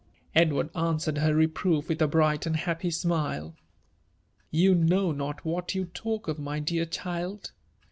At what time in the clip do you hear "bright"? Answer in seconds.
2.07-2.47